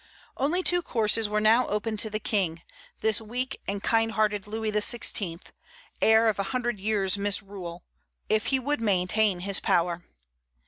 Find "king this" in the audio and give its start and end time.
2.19-3.21